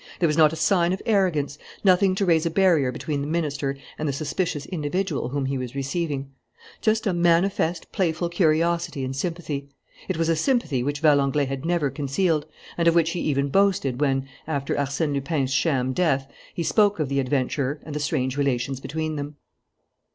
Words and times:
There 0.19 0.25
was 0.25 0.35
not 0.35 0.51
a 0.51 0.55
sign 0.55 0.93
of 0.93 1.01
arrogance, 1.05 1.59
nothing 1.83 2.15
to 2.15 2.25
raise 2.25 2.47
a 2.47 2.49
barrier 2.49 2.91
between 2.91 3.21
the 3.21 3.27
Minister 3.27 3.77
and 3.99 4.09
the 4.09 4.13
suspicious 4.13 4.65
individual 4.65 5.29
whom 5.29 5.45
he 5.45 5.59
was 5.59 5.75
receiving: 5.75 6.31
just 6.81 7.05
a 7.05 7.13
manifest, 7.13 7.91
playful 7.91 8.27
curiosity 8.29 9.03
and 9.05 9.15
sympathy, 9.15 9.69
It 10.07 10.17
was 10.17 10.27
a 10.27 10.35
sympathy 10.35 10.81
which 10.81 11.01
Valenglay 11.01 11.45
had 11.45 11.65
never 11.65 11.91
concealed, 11.91 12.47
and 12.79 12.87
of 12.87 12.95
which 12.95 13.11
he 13.11 13.19
even 13.19 13.49
boasted 13.49 14.01
when, 14.01 14.27
after 14.47 14.73
Arsène 14.73 15.13
Lupin's 15.13 15.51
sham 15.53 15.93
death, 15.93 16.27
he 16.55 16.63
spoke 16.63 16.99
of 16.99 17.07
the 17.07 17.19
adventurer 17.19 17.79
and 17.83 17.93
the 17.93 17.99
strange 17.99 18.37
relations 18.37 18.79
between 18.79 19.17
them. 19.17 19.35